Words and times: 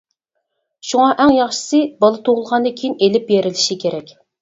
شۇڭا، 0.91 1.09
ئەڭ 1.25 1.35
ياخشىسى 1.35 1.83
بالا 2.01 2.25
تۇغۇلغاندىن 2.25 2.79
كېيىن 2.83 2.99
ئېلىپ 3.01 3.33
بېرىلىشى 3.33 3.83
كېرەك. 3.87 4.15